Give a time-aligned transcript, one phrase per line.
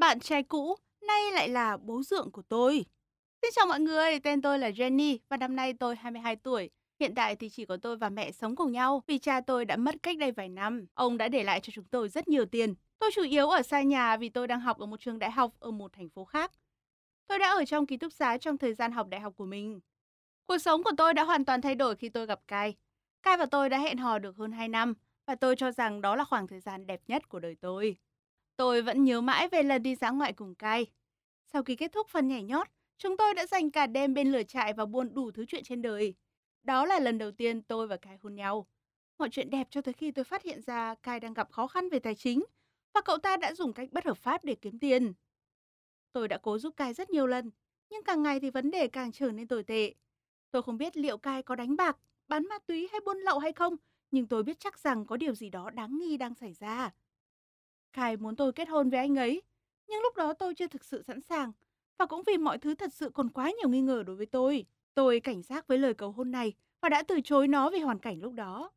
[0.00, 2.84] Bạn trai cũ nay lại là bố dượng của tôi.
[3.42, 6.70] Xin chào mọi người, tên tôi là Jenny và năm nay tôi 22 tuổi.
[7.00, 9.76] Hiện tại thì chỉ có tôi và mẹ sống cùng nhau vì cha tôi đã
[9.76, 10.86] mất cách đây vài năm.
[10.94, 12.74] Ông đã để lại cho chúng tôi rất nhiều tiền.
[12.98, 15.52] Tôi chủ yếu ở xa nhà vì tôi đang học ở một trường đại học
[15.60, 16.52] ở một thành phố khác.
[17.26, 19.80] Tôi đã ở trong ký túc xá trong thời gian học đại học của mình.
[20.46, 22.76] Cuộc sống của tôi đã hoàn toàn thay đổi khi tôi gặp Kai.
[23.22, 24.94] Kai và tôi đã hẹn hò được hơn 2 năm
[25.26, 27.96] và tôi cho rằng đó là khoảng thời gian đẹp nhất của đời tôi.
[28.60, 30.86] Tôi vẫn nhớ mãi về lần đi dã ngoại cùng Kai.
[31.52, 32.66] Sau khi kết thúc phần nhảy nhót,
[32.98, 35.82] chúng tôi đã dành cả đêm bên lửa trại và buôn đủ thứ chuyện trên
[35.82, 36.14] đời.
[36.62, 38.66] Đó là lần đầu tiên tôi và Kai hôn nhau.
[39.18, 41.88] Mọi chuyện đẹp cho tới khi tôi phát hiện ra Kai đang gặp khó khăn
[41.88, 42.44] về tài chính
[42.94, 45.12] và cậu ta đã dùng cách bất hợp pháp để kiếm tiền.
[46.12, 47.50] Tôi đã cố giúp Kai rất nhiều lần,
[47.90, 49.94] nhưng càng ngày thì vấn đề càng trở nên tồi tệ.
[50.50, 51.96] Tôi không biết liệu Kai có đánh bạc,
[52.28, 53.76] bán ma túy hay buôn lậu hay không,
[54.10, 56.90] nhưng tôi biết chắc rằng có điều gì đó đáng nghi đang xảy ra.
[57.92, 59.42] Khai muốn tôi kết hôn với anh ấy,
[59.88, 61.52] nhưng lúc đó tôi chưa thực sự sẵn sàng.
[61.98, 64.64] Và cũng vì mọi thứ thật sự còn quá nhiều nghi ngờ đối với tôi.
[64.94, 67.98] Tôi cảnh giác với lời cầu hôn này và đã từ chối nó vì hoàn
[67.98, 68.70] cảnh lúc đó.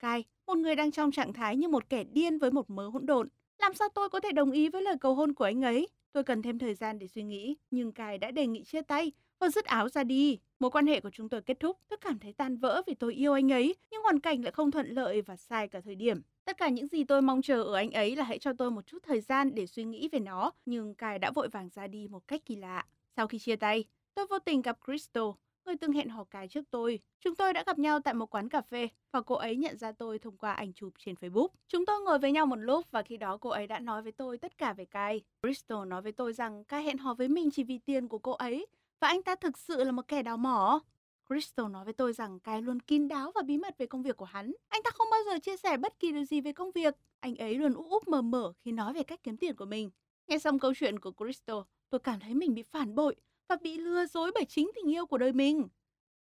[0.00, 3.06] Kai, một người đang trong trạng thái như một kẻ điên với một mớ hỗn
[3.06, 3.28] độn.
[3.58, 5.88] Làm sao tôi có thể đồng ý với lời cầu hôn của anh ấy?
[6.12, 9.12] Tôi cần thêm thời gian để suy nghĩ, nhưng Kai đã đề nghị chia tay
[9.38, 10.38] và dứt áo ra đi.
[10.58, 13.14] Mối quan hệ của chúng tôi kết thúc, tôi cảm thấy tan vỡ vì tôi
[13.14, 16.22] yêu anh ấy, nhưng hoàn cảnh lại không thuận lợi và sai cả thời điểm.
[16.44, 18.86] Tất cả những gì tôi mong chờ ở anh ấy là hãy cho tôi một
[18.86, 22.08] chút thời gian để suy nghĩ về nó, nhưng Kai đã vội vàng ra đi
[22.08, 22.86] một cách kỳ lạ.
[23.16, 25.24] Sau khi chia tay, tôi vô tình gặp Crystal,
[25.64, 27.00] người từng hẹn hò Kai trước tôi.
[27.20, 29.92] Chúng tôi đã gặp nhau tại một quán cà phê và cô ấy nhận ra
[29.92, 31.48] tôi thông qua ảnh chụp trên Facebook.
[31.68, 34.12] Chúng tôi ngồi với nhau một lúc và khi đó cô ấy đã nói với
[34.12, 35.20] tôi tất cả về Kai.
[35.42, 38.32] Crystal nói với tôi rằng Kai hẹn hò với mình chỉ vì tiền của cô
[38.32, 38.66] ấy
[39.00, 40.80] và anh ta thực sự là một kẻ đào mỏ.
[41.28, 44.16] Crystal nói với tôi rằng Kai luôn kín đáo và bí mật về công việc
[44.16, 44.52] của hắn.
[44.68, 46.94] Anh ta không bao giờ chia sẻ bất kỳ điều gì về công việc.
[47.20, 49.90] Anh ấy luôn úp úp mờ mờ khi nói về cách kiếm tiền của mình.
[50.26, 51.56] Nghe xong câu chuyện của Crystal,
[51.90, 53.16] tôi cảm thấy mình bị phản bội
[53.48, 55.68] và bị lừa dối bởi chính tình yêu của đời mình.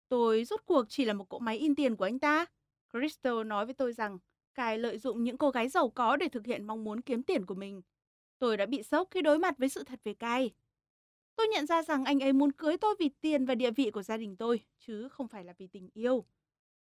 [0.09, 2.45] Tôi rốt cuộc chỉ là một cỗ máy in tiền của anh ta.
[2.91, 4.17] Crystal nói với tôi rằng
[4.53, 7.45] Kai lợi dụng những cô gái giàu có để thực hiện mong muốn kiếm tiền
[7.45, 7.81] của mình.
[8.39, 10.51] Tôi đã bị sốc khi đối mặt với sự thật về Kai.
[11.35, 14.03] Tôi nhận ra rằng anh ấy muốn cưới tôi vì tiền và địa vị của
[14.03, 16.25] gia đình tôi, chứ không phải là vì tình yêu.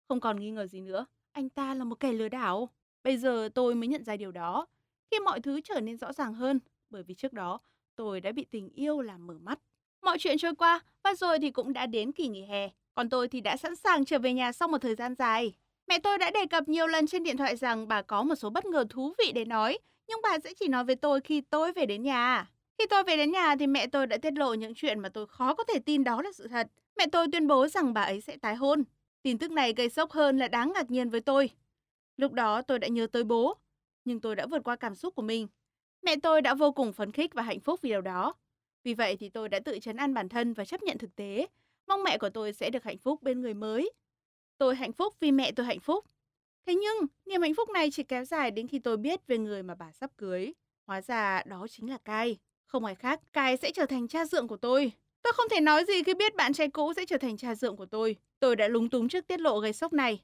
[0.08, 2.68] Không còn nghi ngờ gì nữa, anh ta là một kẻ lừa đảo.
[3.04, 4.66] Bây giờ tôi mới nhận ra điều đó,
[5.10, 6.60] khi mọi thứ trở nên rõ ràng hơn,
[6.90, 7.60] bởi vì trước đó
[7.96, 9.58] tôi đã bị tình yêu làm mở mắt.
[10.02, 12.68] Mọi chuyện trôi qua, và rồi thì cũng đã đến kỳ nghỉ hè.
[12.94, 15.52] Còn tôi thì đã sẵn sàng trở về nhà sau một thời gian dài.
[15.86, 18.50] Mẹ tôi đã đề cập nhiều lần trên điện thoại rằng bà có một số
[18.50, 21.72] bất ngờ thú vị để nói, nhưng bà sẽ chỉ nói với tôi khi tôi
[21.72, 22.50] về đến nhà.
[22.78, 25.26] Khi tôi về đến nhà thì mẹ tôi đã tiết lộ những chuyện mà tôi
[25.26, 26.66] khó có thể tin đó là sự thật.
[26.96, 28.84] Mẹ tôi tuyên bố rằng bà ấy sẽ tái hôn.
[29.22, 31.50] Tin tức này gây sốc hơn là đáng ngạc nhiên với tôi.
[32.16, 33.54] Lúc đó tôi đã nhớ tới bố,
[34.04, 35.48] nhưng tôi đã vượt qua cảm xúc của mình.
[36.02, 38.34] Mẹ tôi đã vô cùng phấn khích và hạnh phúc vì điều đó.
[38.84, 41.46] Vì vậy thì tôi đã tự chấn an bản thân và chấp nhận thực tế,
[41.86, 43.92] mong mẹ của tôi sẽ được hạnh phúc bên người mới.
[44.58, 46.04] Tôi hạnh phúc vì mẹ tôi hạnh phúc.
[46.66, 49.62] Thế nhưng, niềm hạnh phúc này chỉ kéo dài đến khi tôi biết về người
[49.62, 50.52] mà bà sắp cưới.
[50.86, 52.38] Hóa ra đó chính là Cai.
[52.66, 54.92] Không ai khác, Cai sẽ trở thành cha dượng của tôi.
[55.22, 57.76] Tôi không thể nói gì khi biết bạn trai cũ sẽ trở thành cha dượng
[57.76, 58.16] của tôi.
[58.40, 60.22] Tôi đã lúng túng trước tiết lộ gây sốc này.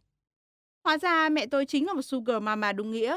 [0.85, 3.17] Hóa ra mẹ tôi chính là một sugar mama đúng nghĩa.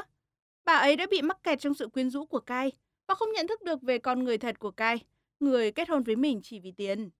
[0.64, 2.72] Bà ấy đã bị mắc kẹt trong sự quyến rũ của Cai
[3.06, 4.98] và không nhận thức được về con người thật của Cai,
[5.40, 7.10] người kết hôn với mình chỉ vì tiền.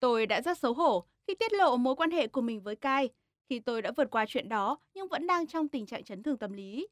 [0.00, 3.08] Tôi đã rất xấu hổ khi tiết lộ mối quan hệ của mình với Cai,
[3.48, 6.38] khi tôi đã vượt qua chuyện đó nhưng vẫn đang trong tình trạng chấn thương
[6.38, 6.88] tâm lý.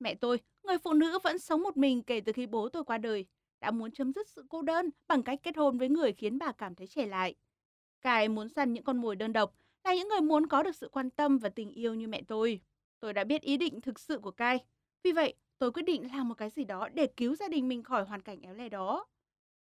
[0.00, 2.98] Mẹ tôi, người phụ nữ vẫn sống một mình kể từ khi bố tôi qua
[2.98, 3.26] đời,
[3.60, 6.52] đã muốn chấm dứt sự cô đơn bằng cách kết hôn với người khiến bà
[6.52, 7.34] cảm thấy trẻ lại.
[8.02, 10.88] Cai muốn săn những con mồi đơn độc là những người muốn có được sự
[10.92, 12.60] quan tâm và tình yêu như mẹ tôi.
[13.00, 14.58] Tôi đã biết ý định thực sự của Cai.
[15.02, 17.82] Vì vậy, tôi quyết định làm một cái gì đó để cứu gia đình mình
[17.82, 19.06] khỏi hoàn cảnh éo le đó.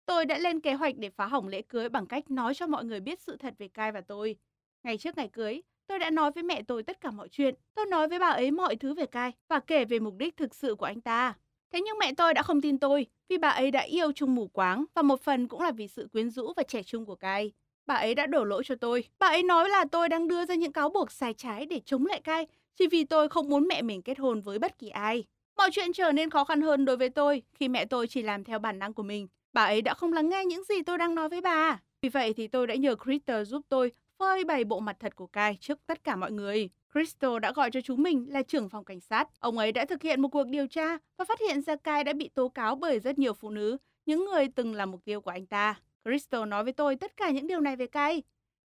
[0.05, 2.85] Tôi đã lên kế hoạch để phá hỏng lễ cưới bằng cách nói cho mọi
[2.85, 4.35] người biết sự thật về Kai và tôi.
[4.83, 7.55] Ngày trước ngày cưới, tôi đã nói với mẹ tôi tất cả mọi chuyện.
[7.73, 10.55] Tôi nói với bà ấy mọi thứ về Kai và kể về mục đích thực
[10.55, 11.33] sự của anh ta.
[11.75, 14.47] Thế nhưng mẹ tôi đã không tin tôi vì bà ấy đã yêu chung mù
[14.47, 17.51] quáng và một phần cũng là vì sự quyến rũ và trẻ trung của Cai.
[17.85, 19.03] Bà ấy đã đổ lỗi cho tôi.
[19.19, 22.05] Bà ấy nói là tôi đang đưa ra những cáo buộc sai trái để chống
[22.05, 25.23] lại cai, chỉ vì tôi không muốn mẹ mình kết hôn với bất kỳ ai.
[25.57, 28.43] Mọi chuyện trở nên khó khăn hơn đối với tôi khi mẹ tôi chỉ làm
[28.43, 29.27] theo bản năng của mình.
[29.53, 31.79] Bà ấy đã không lắng nghe những gì tôi đang nói với bà.
[32.01, 35.27] Vì vậy thì tôi đã nhờ Critter giúp tôi phơi bày bộ mặt thật của
[35.27, 36.69] Kai trước tất cả mọi người.
[36.93, 39.27] Crystal đã gọi cho chú mình là trưởng phòng cảnh sát.
[39.39, 42.13] Ông ấy đã thực hiện một cuộc điều tra và phát hiện ra Kai đã
[42.13, 45.31] bị tố cáo bởi rất nhiều phụ nữ, những người từng là mục tiêu của
[45.31, 45.79] anh ta.
[46.03, 48.23] Crystal nói với tôi tất cả những điều này về Kai.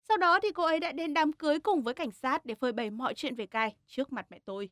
[0.07, 2.71] Sau đó thì cô ấy đã đến đám cưới cùng với cảnh sát để phơi
[2.71, 4.69] bày mọi chuyện về Kai trước mặt mẹ tôi.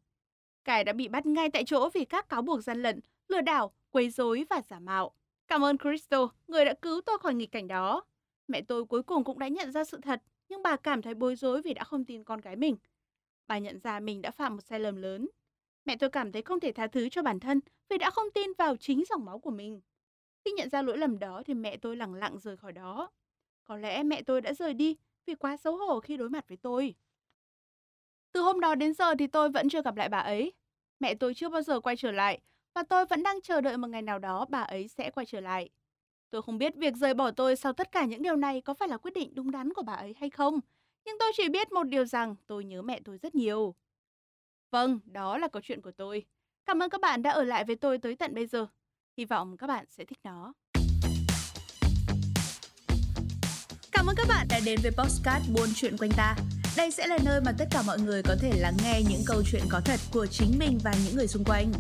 [0.63, 3.73] Kai đã bị bắt ngay tại chỗ vì các cáo buộc gian lận, lừa đảo,
[3.91, 5.11] quấy rối và giả mạo.
[5.47, 8.03] Cảm ơn Crystal, người đã cứu tôi khỏi nghịch cảnh đó.
[8.47, 11.35] Mẹ tôi cuối cùng cũng đã nhận ra sự thật, nhưng bà cảm thấy bối
[11.35, 12.77] rối vì đã không tin con gái mình.
[13.47, 15.27] Bà nhận ra mình đã phạm một sai lầm lớn.
[15.85, 17.59] Mẹ tôi cảm thấy không thể tha thứ cho bản thân
[17.89, 19.81] vì đã không tin vào chính dòng máu của mình.
[20.45, 23.11] Khi nhận ra lỗi lầm đó thì mẹ tôi lặng lặng rời khỏi đó.
[23.63, 26.57] Có lẽ mẹ tôi đã rời đi vì quá xấu hổ khi đối mặt với
[26.57, 26.95] tôi.
[28.31, 30.53] Từ hôm đó đến giờ thì tôi vẫn chưa gặp lại bà ấy.
[30.99, 32.39] Mẹ tôi chưa bao giờ quay trở lại
[32.73, 35.39] và tôi vẫn đang chờ đợi một ngày nào đó bà ấy sẽ quay trở
[35.39, 35.69] lại.
[36.29, 38.87] Tôi không biết việc rời bỏ tôi sau tất cả những điều này có phải
[38.87, 40.59] là quyết định đúng đắn của bà ấy hay không,
[41.05, 43.75] nhưng tôi chỉ biết một điều rằng tôi nhớ mẹ tôi rất nhiều.
[44.71, 46.25] Vâng, đó là câu chuyện của tôi.
[46.65, 48.67] Cảm ơn các bạn đã ở lại với tôi tới tận bây giờ.
[49.17, 50.53] Hy vọng các bạn sẽ thích nó.
[53.91, 56.35] Cảm ơn các bạn đã đến với Postcard Buôn Chuyện Quanh Ta.
[56.77, 59.43] Đây sẽ là nơi mà tất cả mọi người có thể lắng nghe những câu
[59.51, 61.71] chuyện có thật của chính mình và những người xung quanh.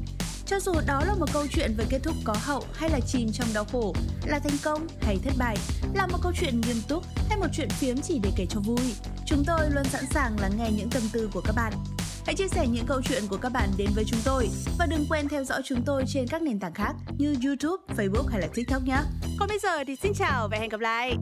[0.47, 3.29] Cho dù đó là một câu chuyện về kết thúc có hậu hay là chìm
[3.33, 3.93] trong đau khổ,
[4.25, 5.57] là thành công hay thất bại,
[5.93, 8.93] là một câu chuyện nghiêm túc hay một chuyện phiếm chỉ để kể cho vui,
[9.25, 11.73] chúng tôi luôn sẵn sàng lắng nghe những tâm tư của các bạn.
[12.25, 14.49] Hãy chia sẻ những câu chuyện của các bạn đến với chúng tôi
[14.79, 18.27] và đừng quên theo dõi chúng tôi trên các nền tảng khác như YouTube, Facebook
[18.27, 18.97] hay là TikTok nhé.
[19.39, 21.15] Còn bây giờ thì xin chào và hẹn gặp lại.